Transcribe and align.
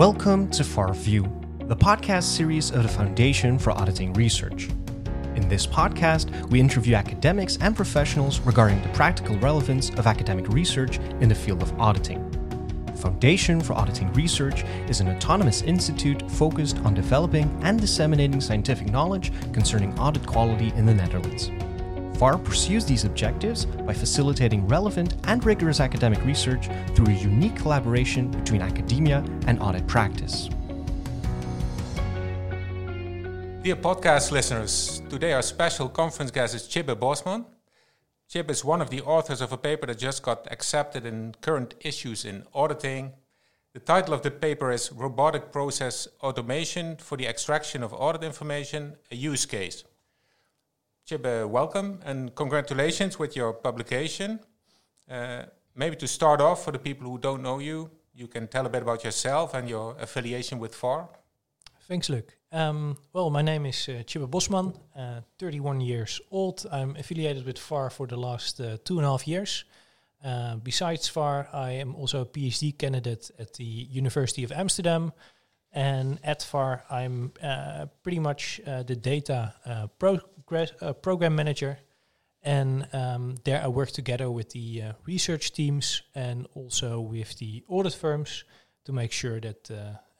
Welcome 0.00 0.48
to 0.52 0.64
Far 0.64 0.94
View, 0.94 1.24
the 1.66 1.76
podcast 1.76 2.22
series 2.22 2.70
of 2.70 2.84
the 2.84 2.88
Foundation 2.88 3.58
for 3.58 3.72
Auditing 3.72 4.14
Research. 4.14 4.70
In 5.36 5.46
this 5.46 5.66
podcast, 5.66 6.48
we 6.48 6.58
interview 6.58 6.94
academics 6.94 7.58
and 7.60 7.76
professionals 7.76 8.40
regarding 8.40 8.80
the 8.80 8.88
practical 8.94 9.36
relevance 9.40 9.90
of 9.90 10.06
academic 10.06 10.48
research 10.48 10.96
in 11.20 11.28
the 11.28 11.34
field 11.34 11.60
of 11.60 11.78
auditing. 11.78 12.30
The 12.86 12.92
Foundation 12.94 13.60
for 13.60 13.74
Auditing 13.74 14.10
Research 14.14 14.64
is 14.88 15.00
an 15.00 15.14
autonomous 15.14 15.60
institute 15.60 16.22
focused 16.30 16.78
on 16.78 16.94
developing 16.94 17.54
and 17.62 17.78
disseminating 17.78 18.40
scientific 18.40 18.88
knowledge 18.88 19.32
concerning 19.52 19.98
audit 19.98 20.26
quality 20.26 20.72
in 20.76 20.86
the 20.86 20.94
Netherlands. 20.94 21.50
FAR 22.20 22.36
pursues 22.36 22.84
these 22.84 23.06
objectives 23.06 23.64
by 23.64 23.94
facilitating 23.94 24.68
relevant 24.68 25.14
and 25.24 25.42
rigorous 25.42 25.80
academic 25.80 26.22
research 26.22 26.68
through 26.94 27.06
a 27.06 27.12
unique 27.12 27.56
collaboration 27.56 28.30
between 28.30 28.60
academia 28.60 29.24
and 29.46 29.58
audit 29.58 29.86
practice. 29.86 30.50
Dear 33.62 33.76
podcast 33.76 34.32
listeners, 34.32 35.00
today 35.08 35.32
our 35.32 35.40
special 35.40 35.88
conference 35.88 36.30
guest 36.30 36.54
is 36.54 36.64
Tjibbe 36.64 36.94
Bosman. 37.00 37.46
Tjibbe 38.28 38.50
is 38.50 38.66
one 38.66 38.82
of 38.82 38.90
the 38.90 39.00
authors 39.00 39.40
of 39.40 39.50
a 39.50 39.56
paper 39.56 39.86
that 39.86 39.96
just 39.96 40.22
got 40.22 40.46
accepted 40.52 41.06
in 41.06 41.34
current 41.40 41.74
issues 41.80 42.26
in 42.26 42.44
auditing. 42.52 43.12
The 43.72 43.80
title 43.80 44.12
of 44.12 44.20
the 44.20 44.30
paper 44.30 44.70
is 44.70 44.92
Robotic 44.92 45.52
Process 45.52 46.06
Automation 46.22 46.96
for 46.98 47.16
the 47.16 47.26
Extraction 47.26 47.82
of 47.82 47.94
Audit 47.94 48.22
Information, 48.24 48.96
a 49.10 49.16
Use 49.16 49.46
Case. 49.46 49.84
Tjibbe, 51.10 51.48
welcome 51.48 51.98
and 52.04 52.32
congratulations 52.36 53.18
with 53.18 53.34
your 53.34 53.52
publication. 53.52 54.38
Uh, 55.10 55.42
maybe 55.74 55.96
to 55.96 56.06
start 56.06 56.40
off, 56.40 56.62
for 56.64 56.70
the 56.70 56.78
people 56.78 57.04
who 57.08 57.18
don't 57.18 57.42
know 57.42 57.58
you, 57.58 57.90
you 58.14 58.28
can 58.28 58.46
tell 58.46 58.64
a 58.64 58.68
bit 58.68 58.82
about 58.82 59.02
yourself 59.02 59.52
and 59.54 59.68
your 59.68 59.96
affiliation 59.98 60.60
with 60.60 60.72
FAR. 60.72 61.08
Thanks, 61.88 62.08
Luke. 62.08 62.36
Um, 62.52 62.96
well, 63.12 63.28
my 63.28 63.42
name 63.42 63.66
is 63.66 63.88
uh, 63.88 64.26
Bosman, 64.28 64.72
uh, 64.94 65.22
31 65.40 65.80
years 65.80 66.20
old. 66.30 66.64
I'm 66.70 66.94
affiliated 66.94 67.44
with 67.44 67.58
FAR 67.58 67.90
for 67.90 68.06
the 68.06 68.16
last 68.16 68.60
uh, 68.60 68.76
two 68.84 68.98
and 68.98 69.04
a 69.04 69.10
half 69.10 69.26
years. 69.26 69.64
Uh, 70.24 70.56
besides 70.62 71.08
FAR, 71.08 71.48
I 71.52 71.72
am 71.72 71.96
also 71.96 72.20
a 72.20 72.26
PhD 72.26 72.78
candidate 72.78 73.32
at 73.36 73.54
the 73.54 73.64
University 73.64 74.44
of 74.44 74.52
Amsterdam. 74.52 75.12
And 75.72 76.20
at 76.22 76.42
FAR, 76.42 76.84
I'm 76.88 77.32
uh, 77.42 77.86
pretty 78.02 78.18
much 78.20 78.60
uh, 78.64 78.84
the 78.84 78.96
data 78.96 79.54
uh, 79.64 79.86
pro 79.98 80.20
uh, 80.52 80.92
program 80.92 81.34
manager. 81.34 81.78
And 82.42 82.88
um, 82.92 83.34
there 83.44 83.62
I 83.62 83.68
work 83.68 83.90
together 83.90 84.30
with 84.30 84.50
the 84.50 84.82
uh, 84.82 84.92
research 85.06 85.52
teams 85.52 86.02
and 86.14 86.46
also 86.54 87.00
with 87.00 87.36
the 87.38 87.62
audit 87.68 87.92
firms 87.94 88.44
to 88.84 88.92
make 88.92 89.12
sure 89.12 89.40
that 89.40 89.70
uh, 89.70 89.76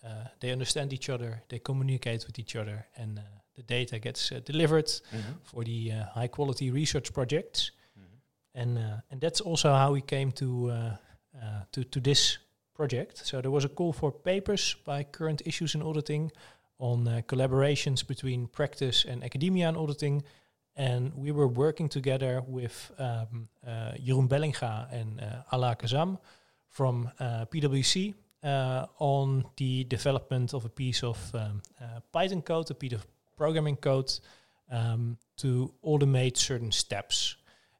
uh, 0.07 0.25
they 0.41 0.53
understand 0.53 0.93
each 0.93 1.09
other, 1.09 1.43
they 1.49 1.59
communicate 1.59 2.27
with 2.27 2.39
each 2.39 2.57
other, 2.57 2.87
and 2.97 3.19
uh, 3.19 3.23
the 3.57 3.63
data 3.63 3.99
gets 3.99 4.31
delivered 4.45 4.87
Mm-hmm. 4.87 5.33
for 5.43 5.65
the 5.65 5.93
high 6.15 6.29
quality 6.29 6.71
research 6.71 7.13
projects. 7.13 7.73
And, 8.55 8.79
and 9.11 9.21
that's 9.21 9.41
also 9.41 9.73
how 9.73 9.93
we 9.93 10.01
came 10.01 10.33
to, 10.33 10.73
to, 11.73 11.85
to 11.85 12.01
this 12.01 12.39
project. 12.75 13.19
So 13.27 13.41
there 13.41 13.51
was 13.51 13.65
a 13.65 13.69
call 13.69 13.93
for 13.93 14.11
papers 14.11 14.77
by 14.85 15.05
current 15.05 15.43
issues 15.45 15.75
in 15.75 15.83
auditing 15.83 16.33
on 16.81 17.07
uh, 17.07 17.21
collaborations 17.27 18.07
between 18.07 18.47
practice 18.49 19.05
and 19.05 19.23
academia 19.23 19.69
in 19.69 19.77
auditing. 19.77 20.23
And 20.77 21.15
we 21.15 21.31
were 21.31 21.49
working 21.49 21.89
together 21.89 22.43
with 22.47 22.91
um, 22.99 23.49
uh, 23.67 23.93
Jeroen 24.05 24.29
Bellinga 24.29 24.93
and 24.93 25.21
uh, 25.21 25.57
Alaa 25.57 25.79
Khzam 25.79 26.19
from 26.69 27.11
uh, 27.19 27.45
PwC 27.47 28.15
uh, 28.43 28.87
on 28.99 29.45
the 29.57 29.85
development 29.85 30.55
of 30.55 30.65
a 30.65 30.69
piece 30.69 31.03
of 31.03 31.19
um, 31.35 31.63
uh, 31.81 32.01
Python 32.13 32.43
code, 32.43 32.71
a 32.71 32.75
piece 32.75 32.95
of 32.95 33.07
programming 33.37 33.77
code 33.77 34.13
um, 34.71 35.19
to 35.37 35.73
automate 35.85 36.37
certain 36.37 36.73
steps. 36.73 37.37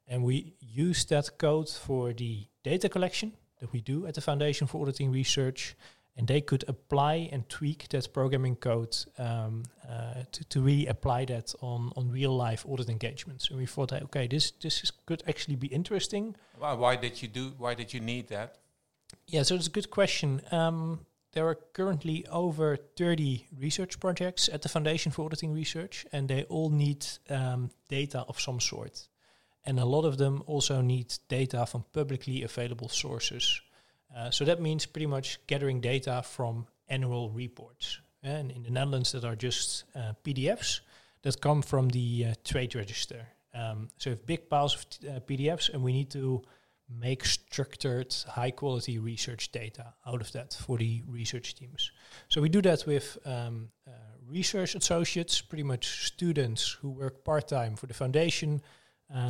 And 0.07 0.23
we 0.23 0.53
use 0.59 1.05
that 1.05 1.37
code 1.37 1.69
for 1.69 2.13
the 2.13 2.45
data 2.63 2.89
collection 2.89 3.33
that 3.59 3.71
we 3.71 3.81
do 3.81 4.05
at 4.05 4.15
the 4.15 4.21
Foundation 4.21 4.67
for 4.67 4.81
Auditing 4.81 5.11
Research 5.11 5.75
and 6.17 6.27
they 6.27 6.41
could 6.41 6.63
apply 6.67 7.29
and 7.31 7.47
tweak 7.49 7.87
that 7.89 8.13
programming 8.13 8.55
code 8.55 8.95
um, 9.17 9.63
uh, 9.89 10.23
to, 10.31 10.43
to 10.45 10.61
really 10.61 10.87
apply 10.87 11.25
that 11.25 11.53
on, 11.61 11.91
on 11.95 12.09
real 12.09 12.35
life 12.35 12.65
audit 12.67 12.89
engagements. 12.89 13.49
And 13.49 13.57
we 13.57 13.65
thought, 13.65 13.93
okay, 13.93 14.27
this 14.27 14.51
this 14.51 14.83
is, 14.83 14.91
could 15.05 15.23
actually 15.27 15.55
be 15.55 15.67
interesting. 15.67 16.35
Why, 16.57 16.73
why 16.73 16.95
did 16.95 17.21
you 17.21 17.27
do? 17.27 17.53
Why 17.57 17.73
did 17.75 17.93
you 17.93 18.01
need 18.01 18.27
that? 18.27 18.57
Yeah, 19.27 19.43
so 19.43 19.55
it's 19.55 19.67
a 19.67 19.71
good 19.71 19.89
question. 19.89 20.41
Um, 20.51 21.05
there 21.33 21.47
are 21.47 21.55
currently 21.73 22.25
over 22.27 22.75
30 22.97 23.47
research 23.57 23.99
projects 23.99 24.49
at 24.49 24.61
the 24.61 24.69
Foundation 24.69 25.11
for 25.11 25.25
Auditing 25.25 25.53
Research, 25.53 26.05
and 26.11 26.27
they 26.27 26.43
all 26.43 26.69
need 26.69 27.05
um, 27.29 27.71
data 27.87 28.25
of 28.27 28.39
some 28.39 28.59
sort. 28.59 29.07
And 29.65 29.79
a 29.79 29.85
lot 29.85 30.05
of 30.05 30.17
them 30.17 30.43
also 30.45 30.81
need 30.81 31.13
data 31.29 31.65
from 31.65 31.85
publicly 31.93 32.43
available 32.43 32.89
sources. 32.89 33.61
Uh, 34.15 34.29
so 34.29 34.45
that 34.45 34.61
means 34.61 34.85
pretty 34.85 35.05
much 35.05 35.39
gathering 35.47 35.79
data 35.79 36.21
from 36.23 36.67
annual 36.89 37.29
reports. 37.29 37.99
And 38.23 38.51
in 38.51 38.63
the 38.63 38.69
Netherlands, 38.69 39.11
that 39.13 39.23
are 39.23 39.35
just 39.35 39.85
uh, 39.95 40.13
PDFs 40.23 40.81
that 41.23 41.39
come 41.41 41.61
from 41.61 41.89
the 41.89 42.25
uh, 42.25 42.33
trade 42.43 42.75
register. 42.75 43.27
Um, 43.53 43.89
so 43.97 44.09
we 44.09 44.15
have 44.15 44.25
big 44.25 44.49
piles 44.49 44.75
of 44.75 44.89
t- 44.89 45.07
uh, 45.07 45.19
PDFs, 45.19 45.73
and 45.73 45.81
we 45.83 45.93
need 45.93 46.09
to 46.11 46.41
make 46.89 47.23
structured, 47.23 48.13
high 48.27 48.51
quality 48.51 48.99
research 48.99 49.51
data 49.51 49.93
out 50.05 50.19
of 50.19 50.31
that 50.33 50.53
for 50.53 50.77
the 50.77 51.01
research 51.07 51.55
teams. 51.55 51.91
So 52.27 52.41
we 52.41 52.49
do 52.49 52.61
that 52.63 52.85
with 52.85 53.17
um, 53.25 53.69
uh, 53.87 53.91
research 54.27 54.75
associates, 54.75 55.41
pretty 55.41 55.63
much 55.63 56.05
students 56.05 56.69
who 56.69 56.89
work 56.89 57.23
part 57.23 57.47
time 57.47 57.75
for 57.75 57.87
the 57.87 57.93
foundation 57.93 58.61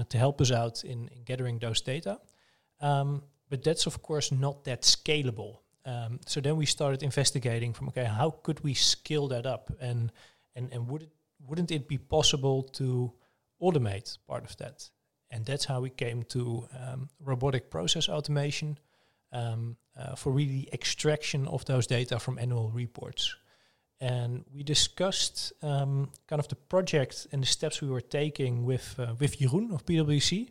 to 0.09 0.17
help 0.19 0.39
us 0.41 0.51
out 0.51 0.83
in, 0.83 1.07
in 1.07 1.23
gathering 1.23 1.57
those 1.57 1.81
data. 1.81 2.19
Um, 2.81 3.23
but 3.51 3.63
that's 3.63 3.85
of 3.85 4.01
course 4.01 4.31
not 4.31 4.63
that 4.63 4.81
scalable. 4.81 5.57
Um, 5.85 6.19
so 6.25 6.41
then 6.41 6.55
we 6.55 6.65
started 6.65 7.03
investigating 7.03 7.73
from 7.73 7.89
okay, 7.89 8.05
how 8.05 8.31
could 8.43 8.63
we 8.63 8.73
scale 8.73 9.27
that 9.27 9.45
up, 9.45 9.69
and 9.79 10.11
and 10.55 10.71
and 10.73 10.87
would 10.87 11.03
it 11.03 11.09
wouldn't 11.47 11.71
it 11.71 11.87
be 11.87 11.97
possible 11.97 12.63
to 12.63 13.11
automate 13.61 14.17
part 14.27 14.45
of 14.45 14.55
that? 14.57 14.89
And 15.29 15.45
that's 15.45 15.65
how 15.65 15.81
we 15.81 15.89
came 15.89 16.23
to 16.23 16.67
um, 16.79 17.09
robotic 17.19 17.69
process 17.69 18.09
automation 18.09 18.77
um, 19.31 19.77
uh, 19.97 20.15
for 20.15 20.31
really 20.31 20.69
extraction 20.73 21.47
of 21.47 21.65
those 21.65 21.87
data 21.87 22.19
from 22.19 22.37
annual 22.37 22.69
reports. 22.69 23.35
And 23.99 24.45
we 24.53 24.63
discussed 24.63 25.53
um, 25.61 26.09
kind 26.27 26.39
of 26.39 26.47
the 26.47 26.55
project 26.55 27.27
and 27.31 27.43
the 27.43 27.47
steps 27.47 27.81
we 27.81 27.89
were 27.89 28.01
taking 28.01 28.65
with 28.65 28.95
uh, 28.99 29.15
with 29.19 29.39
Jeroen 29.39 29.73
of 29.73 29.85
PwC. 29.85 30.49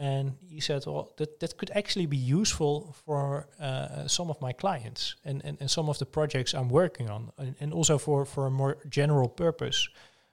And 0.00 0.36
he 0.48 0.60
said, 0.60 0.84
well, 0.86 1.12
that, 1.16 1.40
that 1.40 1.56
could 1.56 1.70
actually 1.74 2.06
be 2.06 2.16
useful 2.16 2.94
for 3.04 3.48
uh, 3.60 4.06
some 4.06 4.30
of 4.30 4.40
my 4.40 4.52
clients 4.52 5.16
and, 5.24 5.44
and, 5.44 5.58
and 5.60 5.68
some 5.68 5.88
of 5.88 5.98
the 5.98 6.06
projects 6.06 6.54
I'm 6.54 6.68
working 6.68 7.10
on, 7.10 7.32
and, 7.36 7.56
and 7.58 7.72
also 7.72 7.98
for, 7.98 8.24
for 8.24 8.46
a 8.46 8.50
more 8.50 8.76
general 8.88 9.28
purpose. 9.28 9.88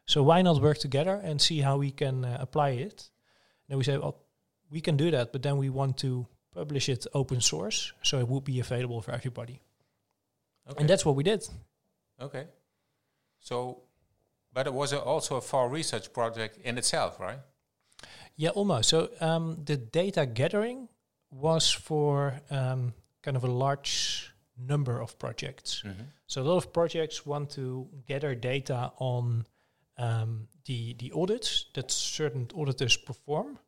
So 0.05 0.21
why 0.21 0.43
not 0.43 0.61
work 0.61 0.77
together 0.77 1.19
and 1.23 1.41
see 1.41 1.61
how 1.61 1.77
we 1.77 1.89
can 1.89 2.25
uh, 2.25 2.37
apply 2.39 2.69
it? 2.69 3.09
And 3.67 3.79
we 3.79 3.83
said, 3.83 3.99
well, 3.99 4.17
we 4.69 4.81
can 4.81 4.97
do 4.97 5.09
that, 5.09 5.31
but 5.31 5.41
then 5.41 5.57
we 5.57 5.71
want 5.71 5.97
to 5.97 6.27
publish 6.53 6.87
it 6.87 7.07
open 7.13 7.41
source, 7.41 7.91
so 8.03 8.19
it 8.19 8.27
would 8.27 8.43
be 8.43 8.59
available 8.59 9.01
for 9.01 9.13
everybody. 9.13 9.61
Okay. 10.69 10.79
And 10.79 10.89
that's 10.89 11.05
what 11.05 11.15
we 11.15 11.23
did. 11.23 11.47
Okay. 12.21 12.45
So, 13.39 13.81
but 14.53 14.67
it 14.67 14.73
was 14.73 14.93
a, 14.93 14.99
also 14.99 15.37
a 15.37 15.41
FAR 15.41 15.69
research 15.69 16.13
project 16.13 16.59
in 16.63 16.77
itself, 16.77 17.19
right? 17.19 17.39
Yeah, 18.37 18.49
almost. 18.49 18.89
So 18.89 19.09
um, 19.21 19.63
the 19.65 19.77
data 19.77 20.25
gathering 20.25 20.89
was 21.31 21.71
for 21.71 22.41
um, 22.49 22.93
kind 23.23 23.37
of 23.37 23.43
a 23.43 23.51
large 23.51 24.31
number 24.57 25.01
of 25.01 25.17
projects. 25.17 25.83
So 26.27 26.41
a 26.41 26.43
lot 26.43 26.57
of 26.57 26.73
projects 26.73 27.25
want 27.25 27.49
to 27.51 27.87
gather 28.07 28.35
data 28.35 28.91
on 28.97 29.45
um, 29.97 30.47
the 30.65 30.93
the 30.99 31.11
audits 31.13 31.65
that 31.73 31.91
certain 31.91 32.47
auditors 32.55 32.97
perform, 32.97 33.59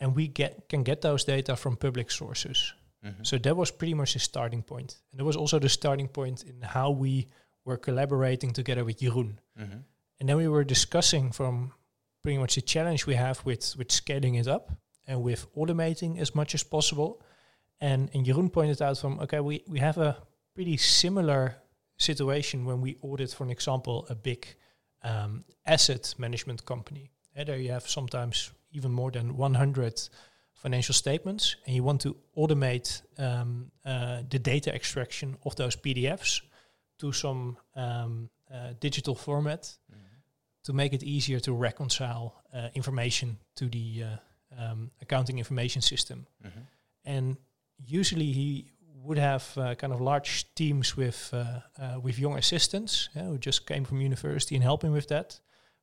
and 0.00 0.14
we 0.16 0.28
get 0.28 0.68
can 0.68 0.82
get 0.82 1.00
those 1.00 1.24
data 1.24 1.56
from 1.56 1.76
public 1.76 2.10
sources. 2.10 2.74
So 3.22 3.38
that 3.38 3.56
was 3.56 3.70
pretty 3.70 3.94
much 3.94 4.12
the 4.12 4.18
starting 4.18 4.62
point, 4.62 5.00
and 5.10 5.20
that 5.20 5.24
was 5.24 5.36
also 5.36 5.58
the 5.58 5.68
starting 5.70 6.08
point 6.08 6.42
in 6.44 6.60
how 6.60 6.90
we 6.90 7.28
were 7.64 7.78
collaborating 7.78 8.52
together 8.52 8.84
with 8.84 8.98
Jeroen. 9.00 9.38
Mhm. 9.58 9.84
And 10.18 10.28
then 10.28 10.36
we 10.36 10.48
were 10.48 10.64
discussing 10.64 11.32
from 11.32 11.72
pretty 12.22 12.38
much 12.38 12.54
the 12.54 12.60
challenge 12.62 13.06
we 13.06 13.14
have 13.14 13.44
with 13.44 13.76
with 13.76 13.90
scaling 13.90 14.34
it 14.34 14.48
up 14.48 14.70
and 15.06 15.22
with 15.22 15.46
automating 15.54 16.18
as 16.20 16.34
much 16.34 16.54
as 16.54 16.62
possible. 16.62 17.20
And 17.80 18.10
and 18.14 18.26
Jeroen 18.26 18.52
pointed 18.52 18.82
out 18.82 18.98
from 18.98 19.20
okay, 19.20 19.40
we 19.40 19.62
we 19.66 19.78
have 19.80 19.98
a 19.98 20.16
pretty 20.54 20.76
similar 20.76 21.56
situation 21.96 22.64
when 22.64 22.80
we 22.80 22.96
audit, 23.02 23.32
for 23.32 23.44
an 23.44 23.50
example, 23.50 24.06
a 24.08 24.14
big 24.14 24.46
um, 25.02 25.44
asset 25.66 26.14
management 26.18 26.64
company. 26.64 27.10
And 27.34 27.48
there 27.48 27.58
you 27.58 27.72
have 27.72 27.88
sometimes 27.88 28.52
even 28.72 28.90
more 28.92 29.10
than 29.10 29.36
100 29.36 30.08
financial 30.54 30.94
statements, 30.94 31.56
and 31.66 31.74
you 31.74 31.82
want 31.82 32.00
to 32.02 32.16
automate 32.36 33.02
um, 33.18 33.70
uh, 33.84 34.22
the 34.28 34.38
data 34.38 34.74
extraction 34.74 35.36
of 35.44 35.56
those 35.56 35.76
PDFs 35.76 36.42
to 36.98 37.12
some 37.12 37.56
um, 37.74 38.28
uh, 38.52 38.74
digital 38.80 39.14
format 39.14 39.78
to 40.62 40.72
make 40.72 40.92
it 40.92 41.02
easier 41.02 41.40
to 41.40 41.52
reconcile 41.52 42.42
uh, 42.54 42.68
information 42.74 43.38
to 43.54 43.68
the 43.68 44.04
uh, 44.04 44.16
um, 44.58 44.90
accounting 45.00 45.38
information 45.38 45.82
system. 45.82 46.26
Mhm. 46.42 46.66
And 47.04 47.36
usually 47.86 48.32
he 48.32 48.72
would 49.02 49.18
have 49.18 49.44
uh, 49.56 49.74
kind 49.74 49.92
of 49.92 50.00
large 50.00 50.44
teams 50.54 50.96
with 50.96 51.30
uh, 51.32 51.60
uh, 51.78 52.00
with 52.02 52.18
young 52.18 52.36
assistants 52.38 53.08
uh, 53.16 53.20
who 53.20 53.38
just 53.38 53.66
came 53.66 53.84
from 53.84 54.00
university 54.00 54.54
and 54.54 54.64
help 54.64 54.82
him 54.82 54.92
with 54.92 55.06
that. 55.08 55.40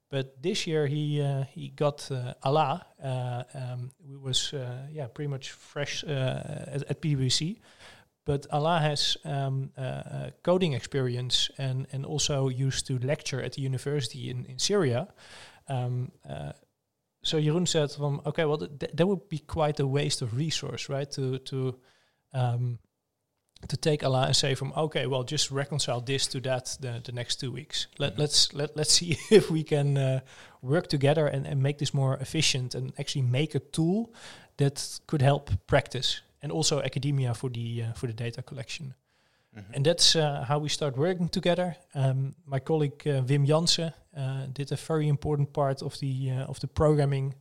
But 0.09 0.41
this 0.41 0.65
year 0.68 0.88
he 0.88 1.21
uh, 1.21 1.44
he 1.56 1.69
got 1.69 2.09
uh, 2.12 2.33
Alaa, 2.44 2.81
uh, 3.03 3.44
um, 3.53 3.91
who 4.07 4.19
was 4.19 4.53
uh, 4.53 4.88
yeah 4.91 5.07
pretty 5.07 5.27
much 5.29 5.51
fresh 5.51 6.03
uh, 6.03 6.74
at, 6.75 6.83
at 6.89 7.01
PwC. 7.01 7.59
But 8.27 8.45
Alaa 8.51 8.81
has 8.81 9.18
um, 9.24 9.71
uh, 9.77 9.81
uh, 9.81 10.29
coding 10.44 10.74
experience 10.74 11.50
and, 11.57 11.88
and 11.94 12.06
also 12.06 12.50
used 12.50 12.85
to 12.88 13.00
lecture 13.00 13.41
at 13.41 13.53
the 13.53 13.62
university 13.62 14.29
in, 14.29 14.45
in 14.45 14.59
Syria. 14.59 15.07
Um, 15.69 16.12
uh, 16.29 16.51
so 17.24 17.39
Jeroen 17.39 17.65
said, 17.68 17.91
from, 17.91 18.21
okay, 18.25 18.44
well, 18.45 18.57
th- 18.57 18.71
th- 18.79 18.91
that 18.95 19.07
would 19.07 19.29
be 19.29 19.39
quite 19.39 19.79
a 19.79 19.88
waste 19.88 20.21
of 20.21 20.35
resource, 20.35 20.89
right? 20.89 21.09
To 21.12 21.38
to 21.39 21.79
um, 22.33 22.79
to 23.68 23.77
take 23.77 24.03
Alaa 24.03 24.25
and 24.25 24.35
say 24.35 24.56
from, 24.56 24.74
okay, 24.75 25.07
well, 25.07 25.24
just 25.24 25.50
reconcile 25.51 26.01
this 26.01 26.27
to 26.27 26.39
that 26.41 26.77
the, 26.81 27.01
the 27.03 27.12
next 27.12 27.39
two 27.39 27.51
weeks. 27.53 27.88
Let, 27.97 28.13
Mhm. 28.13 28.19
Let's 28.19 28.53
let 28.53 28.75
let's 28.75 28.91
see 28.91 29.18
if 29.31 29.50
we 29.50 29.63
can 29.63 29.97
uh, 29.97 30.19
work 30.62 30.88
together 30.88 31.27
and, 31.33 31.47
and 31.47 31.62
make 31.62 31.77
this 31.77 31.94
more 31.94 32.18
efficient 32.21 32.75
and 32.75 32.91
actually 33.00 33.24
make 33.24 33.56
a 33.56 33.59
tool 33.71 34.13
that 34.57 35.00
could 35.07 35.21
help 35.21 35.50
practice 35.65 36.21
and 36.48 36.58
also 36.58 36.82
academia 36.82 37.34
for 37.34 37.50
the 37.52 37.84
uh, 37.84 37.94
for 37.94 38.08
the 38.08 38.14
data 38.14 38.42
collection. 38.42 38.94
Mhm. 39.56 39.76
And 39.76 39.86
that's 39.86 40.16
uh, 40.16 40.46
how 40.48 40.62
we 40.62 40.70
start 40.70 40.96
working 40.96 41.30
together. 41.30 41.76
Um, 41.94 42.36
my 42.46 42.60
colleague 42.60 43.02
uh, 43.06 43.22
Wim 43.26 43.46
Jansen 43.46 43.92
uh, 44.16 44.46
did 44.54 44.72
a 44.72 44.76
very 44.76 45.08
important 45.08 45.52
part 45.52 45.82
of 45.82 45.98
the 46.00 46.32
uh, 46.32 46.50
of 46.50 46.60
the 46.60 46.68
programming 46.68 47.36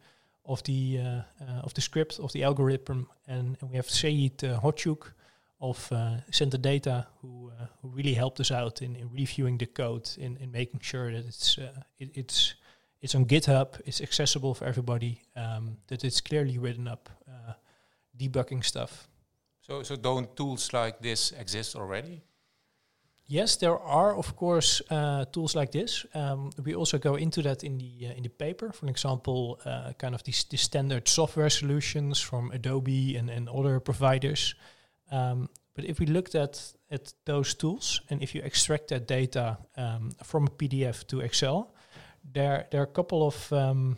of 0.45 0.63
the 0.63 0.99
uh, 0.99 1.23
uh, 1.41 1.65
of 1.65 1.73
the 1.73 1.81
script 1.81 2.19
of 2.19 2.33
the 2.33 2.45
algorithm, 2.45 3.07
and, 3.27 3.57
and 3.61 3.71
we 3.71 3.77
have 3.77 3.89
Seyit 3.89 4.43
uh, 4.43 4.61
Höcük 4.61 5.13
of 5.59 5.89
uh, 5.93 5.97
CentERdata 6.31 7.07
who 7.21 7.51
uh, 7.51 7.67
who 7.83 7.97
really 7.97 8.15
helped 8.15 8.41
us 8.41 8.51
out 8.51 8.81
in, 8.83 8.97
in 8.97 9.09
reviewing 9.13 9.59
the 9.59 9.67
code 9.67 10.09
in, 10.19 10.37
in 10.37 10.51
making 10.51 10.81
sure 10.83 11.13
that 11.13 11.27
it's 11.27 11.59
uh, 11.59 11.83
it, 11.99 12.11
it's 12.15 12.55
it's 13.03 13.15
on 13.15 13.27
GitHub, 13.27 13.81
it's 13.85 14.01
accessible 14.01 14.55
for 14.55 14.65
everybody, 14.67 15.21
um, 15.37 15.77
that 15.87 16.03
it's 16.03 16.21
clearly 16.21 16.59
written 16.59 16.89
up, 16.89 17.09
uh, 17.29 17.53
debugging 18.17 18.65
stuff. 18.65 19.09
So, 19.61 19.83
so 19.83 19.97
don't 19.97 20.37
tools 20.37 20.73
like 20.73 21.01
this 21.01 21.33
exist 21.33 21.77
already? 21.77 22.23
Yes, 23.29 23.57
there 23.57 23.77
are 23.77 24.15
of 24.15 24.37
course 24.37 24.81
uh, 24.89 25.25
tools 25.33 25.57
like 25.57 25.73
this. 25.73 26.07
Um, 26.15 26.51
we 26.65 26.77
also 26.77 26.99
go 26.99 27.17
into 27.17 27.43
that 27.43 27.65
in 27.65 27.79
the 27.79 28.07
uh, 28.07 28.17
in 28.17 28.23
the 28.23 28.29
paper. 28.29 28.73
For 28.73 28.87
example, 28.87 29.59
uh, 29.65 29.93
kind 29.99 30.15
of 30.15 30.23
these, 30.23 30.45
these 30.45 30.61
standard 30.61 31.09
software 31.09 31.51
solutions 31.51 32.21
from 32.21 32.53
Adobe 32.53 33.17
and, 33.17 33.29
and 33.29 33.49
other 33.49 33.81
providers. 33.81 34.55
Um, 35.11 35.49
but 35.75 35.85
if 35.85 35.99
we 35.99 36.07
looked 36.07 36.37
at 36.37 36.75
at 36.89 37.15
those 37.25 37.55
tools 37.55 38.01
and 38.11 38.23
if 38.23 38.33
you 38.33 38.43
extract 38.45 38.89
that 38.89 39.09
data 39.09 39.59
um, 39.77 40.13
from 40.23 40.47
a 40.47 40.51
PDF 40.51 41.05
to 41.09 41.21
Excel, 41.21 41.75
there 42.33 42.69
there 42.71 42.81
are 42.81 42.91
a 42.91 42.95
couple 42.95 43.27
of 43.27 43.53
um, 43.53 43.97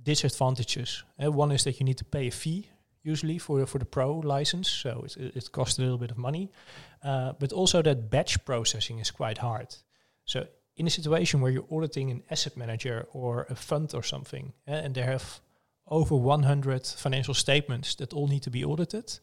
disadvantages. 0.00 1.02
Uh, 1.18 1.32
one 1.32 1.50
is 1.54 1.64
that 1.64 1.80
you 1.80 1.84
need 1.84 1.98
to 1.98 2.04
pay 2.04 2.28
a 2.28 2.32
fee 2.32 2.68
usually 3.02 3.38
for 3.38 3.66
for 3.66 3.78
the 3.78 3.84
pro 3.84 4.18
license, 4.18 4.70
so 4.70 5.04
it, 5.06 5.16
it 5.36 5.52
costs 5.52 5.78
a 5.78 5.82
little 5.82 5.98
bit 5.98 6.10
of 6.10 6.18
money. 6.18 6.50
Uh, 7.02 7.32
but 7.38 7.52
also 7.52 7.82
that 7.82 8.10
batch 8.10 8.44
processing 8.44 9.00
is 9.00 9.10
quite 9.10 9.38
hard. 9.38 9.76
So 10.24 10.46
in 10.76 10.86
a 10.86 10.90
situation 10.90 11.40
where 11.40 11.52
you're 11.52 11.66
auditing 11.70 12.10
an 12.10 12.22
asset 12.30 12.56
manager 12.56 13.06
or 13.12 13.46
a 13.50 13.54
fund 13.54 13.94
or 13.94 14.02
something, 14.02 14.52
uh, 14.68 14.72
and 14.84 14.94
they 14.94 15.02
have 15.02 15.40
over 15.86 16.14
100 16.14 16.86
financial 16.86 17.34
statements 17.34 17.94
that 17.96 18.12
all 18.12 18.28
need 18.28 18.42
to 18.42 18.50
be 18.50 18.64
audited, 18.64 19.18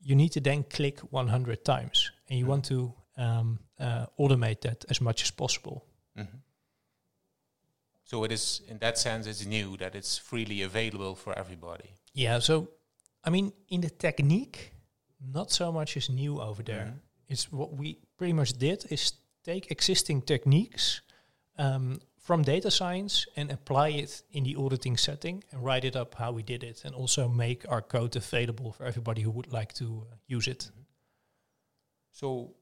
you 0.00 0.16
need 0.16 0.32
to 0.32 0.40
then 0.40 0.64
click 0.64 1.00
100 1.10 1.64
times, 1.64 2.10
and 2.28 2.38
you 2.38 2.44
Mhm. 2.44 2.48
want 2.48 2.64
to 2.64 2.94
um, 3.18 3.58
uh, 3.78 4.06
automate 4.18 4.60
that 4.60 4.84
as 4.88 5.00
much 5.00 5.22
as 5.22 5.30
possible. 5.30 5.84
Mhm. 6.16 6.40
So 8.04 8.24
it 8.24 8.32
is, 8.32 8.62
in 8.68 8.78
that 8.78 8.98
sense, 8.98 9.26
it's 9.26 9.44
new 9.44 9.76
that 9.76 9.94
it's 9.94 10.18
freely 10.18 10.62
available 10.62 11.14
for 11.14 11.38
everybody. 11.38 11.90
Yeah. 12.14 12.40
So, 12.40 12.68
I 13.24 13.30
mean, 13.30 13.52
in 13.68 13.80
the 13.80 13.90
technique, 13.90 14.72
not 15.20 15.50
so 15.50 15.72
much 15.72 15.96
is 15.96 16.08
new 16.08 16.40
over 16.40 16.62
there. 16.64 16.86
Mhm. 16.86 17.00
it's 17.28 17.50
what 17.50 17.72
we 17.78 17.96
pretty 18.16 18.32
much 18.32 18.52
did 18.58 18.84
is 18.90 19.12
take 19.42 19.70
existing 19.70 20.22
techniques 20.22 21.00
um, 21.58 21.98
from 22.18 22.42
data 22.42 22.70
science 22.70 23.26
and 23.36 23.50
apply 23.50 23.88
it 23.88 24.22
in 24.30 24.44
the 24.44 24.54
auditing 24.56 24.98
setting 24.98 25.42
and 25.50 25.64
write 25.64 25.84
it 25.86 25.96
up 25.96 26.14
how 26.14 26.30
we 26.32 26.42
did 26.42 26.62
it 26.62 26.84
and 26.84 26.94
also 26.94 27.28
make 27.28 27.64
our 27.68 27.82
code 27.82 28.16
available 28.16 28.72
for 28.72 28.84
everybody 28.86 29.22
who 29.22 29.30
would 29.30 29.52
like 29.52 29.72
to 29.72 29.84
uh, 29.84 30.14
use 30.26 30.50
it 30.50 30.70
So 32.10 32.54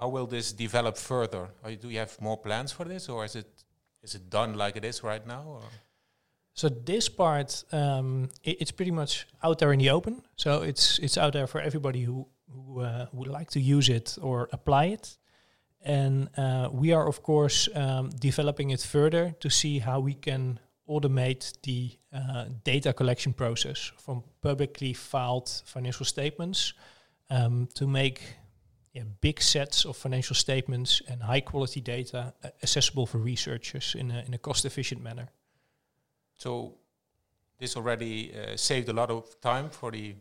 how 0.00 0.08
will 0.08 0.26
this 0.26 0.52
develop 0.52 0.96
further? 0.96 1.48
Are 1.62 1.70
you, 1.70 1.76
do 1.76 1.88
you 1.90 1.98
have 1.98 2.20
more 2.20 2.36
plans 2.38 2.72
for 2.72 2.84
this, 2.84 3.08
or 3.08 3.24
is 3.24 3.34
it 3.36 3.64
is 4.02 4.14
it 4.14 4.30
done 4.30 4.54
like 4.54 4.76
it 4.76 4.84
is 4.84 5.02
right 5.02 5.26
now? 5.26 5.42
Or? 5.46 5.62
So 6.56 6.68
this 6.68 7.08
part 7.08 7.64
um, 7.72 8.28
i- 8.46 8.56
it's 8.60 8.72
pretty 8.72 8.90
much 8.92 9.26
out 9.42 9.58
there 9.58 9.72
in 9.72 9.78
the 9.78 9.90
open 9.90 10.22
so 10.36 10.62
it's 10.62 10.98
it's 10.98 11.16
out 11.18 11.32
there 11.32 11.46
for 11.46 11.60
everybody 11.60 12.00
who 12.06 12.26
who 12.54 12.80
uh, 12.80 13.06
would 13.12 13.28
like 13.38 13.50
to 13.50 13.60
use 13.60 13.88
it 13.96 14.16
or 14.22 14.48
apply 14.52 14.84
it 14.92 15.18
and 15.84 16.28
uh, 16.38 16.68
we 16.82 16.94
are 16.94 17.06
of 17.08 17.22
course 17.22 17.68
um, 17.74 18.10
developing 18.20 18.70
it 18.70 18.80
further 18.80 19.34
to 19.40 19.48
see 19.50 19.78
how 19.80 20.00
we 20.00 20.14
can 20.14 20.58
automate 20.88 21.52
the 21.62 21.90
uh, 22.12 22.44
data 22.64 22.92
collection 22.92 23.32
process 23.32 23.92
from 23.98 24.22
publicly 24.40 24.92
filed 24.94 25.48
financial 25.64 26.06
statements 26.06 26.74
um, 27.30 27.68
to 27.74 27.86
make 27.86 28.20
yeah, 28.94 29.02
big 29.20 29.40
sets 29.42 29.84
of 29.84 29.96
financial 29.96 30.34
statements 30.36 31.02
and 31.08 31.22
high 31.22 31.40
quality 31.42 31.80
data 31.80 32.32
uh, 32.44 32.48
accessible 32.62 33.06
for 33.06 33.18
researchers 33.18 33.94
in 33.98 34.10
a, 34.10 34.22
in 34.26 34.34
a 34.34 34.38
cost 34.38 34.64
efficient 34.64 35.02
manner. 35.02 35.28
So 36.36 36.74
this 37.58 37.76
already 37.76 38.32
uh, 38.34 38.56
saved 38.56 38.88
a 38.88 38.92
lot 38.92 39.10
of 39.10 39.40
time 39.40 39.70
for 39.70 39.90
the 39.90 40.14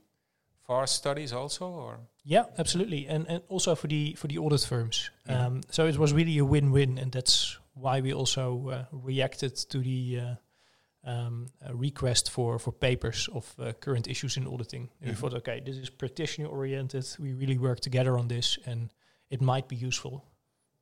FAR 0.67 0.87
studies 0.87 1.33
also, 1.33 1.65
or 1.67 1.99
Yeah, 2.23 2.45
absolutely, 2.57 3.07
and 3.07 3.27
and 3.27 3.41
also 3.49 3.75
for 3.75 3.87
the 3.87 4.15
for 4.15 4.27
the 4.27 4.37
audit 4.37 4.65
firms. 4.65 5.11
Mhm. 5.27 5.35
Um, 5.35 5.61
so 5.69 5.85
it 5.87 5.97
was 5.97 6.11
really 6.13 6.37
a 6.39 6.45
win-win, 6.45 6.97
and 6.99 7.11
that's 7.11 7.59
why 7.73 8.01
we 8.01 8.13
also 8.13 8.69
uh, 8.69 8.85
reacted 8.91 9.69
to 9.69 9.77
the 9.79 10.19
uh, 10.19 10.35
um, 11.11 11.47
uh, 11.61 11.75
request 11.75 12.29
for 12.31 12.59
for 12.59 12.73
papers 12.73 13.29
of 13.33 13.53
uh, 13.59 13.73
current 13.79 14.07
issues 14.07 14.37
in 14.37 14.47
auditing. 14.47 14.89
And 15.01 15.09
we 15.09 15.15
thought, 15.15 15.33
okay, 15.33 15.61
this 15.63 15.77
is 15.77 15.89
practitioner 15.89 16.49
oriented. 16.49 17.05
We 17.19 17.33
really 17.33 17.57
work 17.57 17.79
together 17.79 18.17
on 18.17 18.27
this, 18.27 18.59
and 18.65 18.89
it 19.29 19.41
might 19.41 19.67
be 19.67 19.75
useful. 19.75 20.23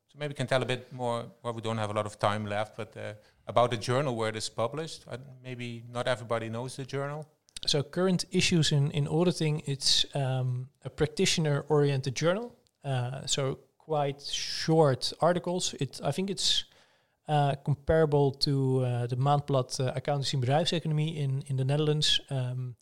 so 0.08 0.20
maybe 0.20 0.32
you 0.32 0.36
can 0.36 0.48
tell 0.48 0.62
a 0.62 0.66
bit 0.66 0.94
more. 0.94 1.26
Well, 1.42 1.54
we 1.54 1.62
don't 1.62 1.80
have 1.80 1.90
a 1.92 1.94
lot 1.94 2.06
of 2.06 2.18
time 2.18 2.46
left, 2.50 2.78
but 2.78 2.96
uh, 2.96 3.14
about 3.46 3.72
the 3.72 3.78
journal 3.78 4.16
where 4.16 4.30
it 4.30 4.36
is 4.36 4.50
published. 4.50 5.06
Uh, 5.08 5.18
maybe 5.44 5.84
not 5.92 6.08
everybody 6.08 6.50
knows 6.50 6.76
the 6.76 6.86
journal. 6.86 7.26
So 7.66 7.84
current 7.84 8.26
issues 8.32 8.72
in, 8.72 8.92
in 8.92 9.08
auditing, 9.08 9.62
it's 9.66 10.06
um, 10.16 10.70
a 10.84 10.90
practitioner-oriented 10.90 12.16
journal. 12.16 12.56
Uh, 12.84 13.26
so 13.26 13.60
quite 13.78 14.22
short 14.22 15.14
articles. 15.20 15.74
It 15.80 16.00
I 16.04 16.12
think 16.12 16.30
it's 16.30 16.66
uh, 17.30 17.56
comparable 17.64 18.32
to 18.32 18.52
uh, 18.86 19.08
the 19.08 19.16
Maandblad 19.16 19.80
uh, 19.80 19.92
Accountancy 19.96 20.38
and 20.38 20.46
Bedrijfseconomie 20.46 21.16
in, 21.16 21.44
in 21.48 21.58
the 21.58 21.64
Netherlands. 21.64 22.20
Um, 22.30 22.76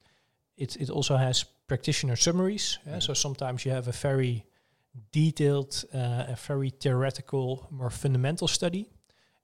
it, 0.57 0.75
it 0.77 0.89
also 0.89 1.15
has 1.17 1.45
practitioner 1.67 2.15
summaries. 2.15 2.79
uh, 2.87 2.95
Mhm. 2.95 3.01
So 3.01 3.13
sometimes 3.13 3.63
you 3.65 3.73
have 3.73 3.87
a 3.87 3.91
very 3.91 4.43
detailed, 5.11 5.85
uh, 5.93 6.33
a 6.33 6.37
very 6.47 6.69
theoretical, 6.69 7.67
more 7.69 7.89
fundamental 7.91 8.47
study. 8.47 8.85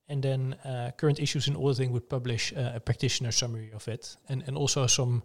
And 0.09 0.21
then 0.21 0.55
uh, 0.63 0.91
current 0.97 1.19
issues 1.19 1.47
in 1.47 1.55
auditing 1.55 1.91
would 1.91 2.07
publish 2.09 2.53
uh, 2.53 2.75
a 2.75 2.79
practitioner 2.79 3.31
summary 3.31 3.71
of 3.73 3.87
it, 3.87 4.17
and 4.29 4.43
and 4.47 4.57
also 4.57 4.87
some 4.87 5.23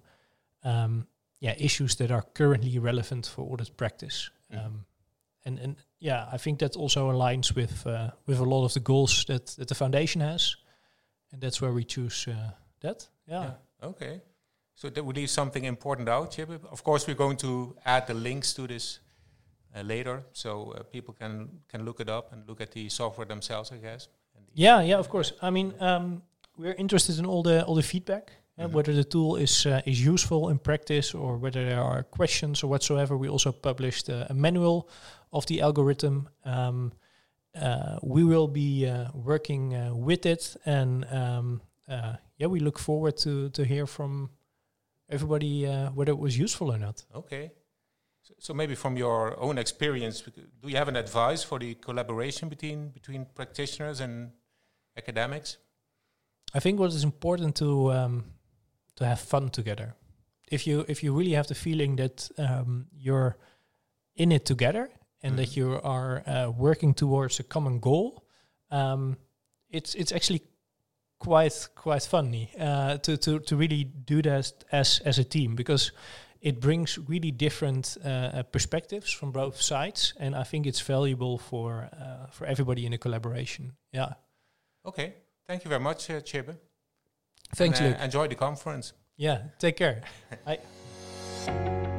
um, 0.65 1.07
yeah 1.39 1.55
issues 1.59 1.95
that 1.97 2.11
are 2.11 2.25
currently 2.35 2.79
relevant 2.79 3.27
for 3.27 3.53
audit 3.53 3.77
practice. 3.77 4.31
Mhm. 4.51 4.59
Um, 4.59 4.87
and 5.45 5.59
and 5.61 5.77
yeah, 5.99 6.35
I 6.35 6.39
think 6.39 6.59
that 6.59 6.77
also 6.77 7.11
aligns 7.11 7.55
with 7.55 7.87
uh, 7.87 8.11
with 8.27 8.41
a 8.41 8.45
lot 8.45 8.65
of 8.65 8.73
the 8.73 8.81
goals 8.83 9.25
that 9.25 9.47
that 9.57 9.69
the 9.69 9.75
foundation 9.75 10.21
has, 10.21 10.57
and 11.33 11.41
that's 11.41 11.61
where 11.61 11.73
we 11.73 11.85
choose 11.85 12.31
uh, 12.31 12.51
that. 12.81 13.11
Yeah. 13.27 13.51
Okay. 13.83 14.21
So 14.75 14.91
that 14.91 15.05
would 15.05 15.17
leave 15.17 15.31
something 15.31 15.65
important 15.65 16.09
out, 16.09 16.33
Chip. 16.33 16.51
Of 16.71 16.83
course, 16.83 17.07
we're 17.07 17.19
going 17.19 17.37
to 17.39 17.77
add 17.85 18.07
the 18.07 18.15
links 18.15 18.55
to 18.55 18.67
this 18.67 19.01
uh, 19.77 19.83
later, 19.83 20.25
so 20.33 20.73
uh, 20.73 20.83
people 20.83 21.15
can 21.15 21.63
can 21.69 21.85
look 21.85 22.01
it 22.01 22.09
up 22.09 22.33
and 22.33 22.49
look 22.49 22.61
at 22.61 22.71
the 22.73 22.89
software 22.89 23.27
themselves, 23.27 23.71
I 23.73 23.77
guess. 23.77 24.09
Yeah, 24.55 24.81
yeah, 24.83 24.99
of 24.99 25.09
course. 25.09 25.33
I 25.43 25.51
mean, 25.51 25.75
um, 25.81 26.23
we're 26.57 26.75
interested 26.79 27.19
in 27.19 27.27
all 27.27 27.43
the 27.43 27.65
all 27.65 27.75
the 27.75 27.83
feedback, 27.83 28.33
uh, 28.59 28.67
Mhm. 28.67 28.73
whether 28.73 28.95
the 28.95 29.05
tool 29.05 29.37
is 29.37 29.65
uh, 29.67 29.81
is 29.87 29.99
useful 30.07 30.51
in 30.51 30.59
practice 30.59 31.15
or 31.19 31.39
whether 31.39 31.65
there 31.65 31.83
are 31.83 32.03
questions 32.05 32.63
or 32.63 32.71
whatsoever. 32.71 33.17
We 33.17 33.29
also 33.31 33.53
published 33.53 34.09
uh, 34.09 34.27
a 34.31 34.35
manual 34.35 34.89
of 35.31 35.45
the 35.47 35.61
algorithm, 35.63 36.29
um, 36.45 36.93
uh, 37.55 37.99
we 38.03 38.25
will 38.25 38.49
be 38.49 38.87
uh, 38.87 39.11
working 39.15 39.75
uh, 39.75 39.95
with 39.95 40.27
it, 40.27 40.57
and 40.65 41.05
um, 41.13 41.61
uh, 41.89 42.17
yeah, 42.39 42.51
we 42.51 42.61
look 42.61 42.79
forward 42.79 43.17
to 43.17 43.49
to 43.51 43.63
hear 43.65 43.87
from 43.87 44.31
everybody 45.09 45.67
uh, 45.67 45.91
whether 45.95 46.13
it 46.13 46.19
was 46.21 46.37
useful 46.39 46.71
or 46.71 46.79
not. 46.79 47.05
Okay. 47.15 47.51
So, 48.23 48.35
so 48.39 48.55
maybe 48.55 48.75
from 48.75 48.97
your 48.97 49.37
own 49.41 49.59
experience, 49.59 50.23
do 50.61 50.69
you 50.69 50.77
have 50.77 50.89
an 50.89 50.97
advice 50.97 51.43
for 51.47 51.59
the 51.59 51.75
collaboration 51.75 52.49
between 52.49 52.91
between 52.91 53.27
practitioners 53.35 54.01
and 54.01 54.31
academics? 54.97 55.59
I 56.55 56.61
think 56.61 56.79
what 56.81 56.91
is 56.93 57.05
important 57.05 57.57
to 57.57 57.93
um, 57.93 58.25
to 58.97 59.05
have 59.05 59.21
fun 59.21 59.51
together. 59.51 59.95
If 60.51 60.67
you 60.67 60.85
if 60.89 61.03
you 61.03 61.17
really 61.19 61.33
have 61.35 61.47
the 61.47 61.55
feeling 61.55 61.97
that 61.97 62.31
um, 62.39 62.87
you're 62.93 63.37
in 64.15 64.33
it 64.33 64.45
together 64.45 64.91
and 65.23 65.37
that 65.39 65.49
Mhm. 65.49 65.57
you 65.57 65.81
are 65.83 66.23
uh, 66.27 66.51
working 66.59 66.95
towards 66.95 67.41
a 67.41 67.43
common 67.43 67.81
goal, 67.81 68.23
um, 68.71 69.17
it's 69.71 69.95
it's 69.95 70.13
actually 70.13 70.43
quite 71.19 71.69
quite 71.75 72.03
funny 72.09 72.51
uh, 72.59 72.99
to 72.99 73.17
to 73.17 73.39
to 73.41 73.57
really 73.57 73.85
do 73.85 74.21
that 74.23 74.65
as 74.73 75.01
as 75.05 75.19
a 75.19 75.25
team 75.25 75.55
because 75.55 75.93
it 76.41 76.61
brings 76.61 76.99
really 77.09 77.31
different 77.33 77.97
uh, 78.05 78.09
uh, 78.09 78.43
perspectives 78.43 79.13
from 79.13 79.33
both 79.33 79.61
sides, 79.63 80.15
and 80.21 80.35
I 80.35 80.43
think 80.45 80.67
it's 80.67 80.81
valuable 80.89 81.39
for 81.39 81.89
uh, 81.93 82.27
for 82.31 82.47
everybody 82.47 82.85
in 82.85 82.93
a 82.93 82.99
collaboration. 82.99 83.73
Yeah. 83.93 84.15
Okay. 84.85 85.15
Thank 85.47 85.65
you 85.65 85.69
very 85.69 85.81
much, 85.81 86.09
uh, 86.11 86.21
Tjibbe. 86.21 86.57
Thanks, 87.55 87.81
And, 87.81 87.89
uh, 87.89 87.91
Luke. 87.97 88.05
Enjoy 88.05 88.29
the 88.29 88.35
conference. 88.35 88.93
Yeah. 89.17 89.43
Take 89.59 89.77
care. 89.77 90.03
Bye. 90.45 91.99